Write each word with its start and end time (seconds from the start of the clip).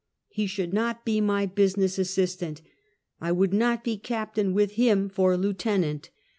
He 0.29 0.47
should 0.47 0.73
not 0.73 1.05
be 1.05 1.21
my 1.21 1.45
business 1.45 1.99
assistant. 1.99 2.63
I 3.19 3.31
would 3.31 3.53
not 3.53 3.83
be 3.83 3.97
captain 3.97 4.51
with 4.51 4.71
him 4.71 5.09
for 5.09 5.37
lieutenant. 5.37 6.09